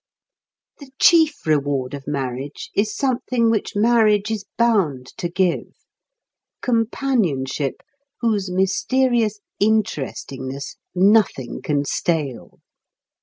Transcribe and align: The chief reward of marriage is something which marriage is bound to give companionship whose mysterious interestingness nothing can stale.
The 0.79 0.89
chief 0.97 1.45
reward 1.45 1.93
of 1.93 2.07
marriage 2.07 2.71
is 2.73 2.91
something 2.97 3.51
which 3.51 3.75
marriage 3.75 4.31
is 4.31 4.45
bound 4.57 5.13
to 5.17 5.29
give 5.29 5.73
companionship 6.63 7.83
whose 8.19 8.49
mysterious 8.49 9.41
interestingness 9.59 10.77
nothing 10.95 11.61
can 11.61 11.85
stale. 11.85 12.61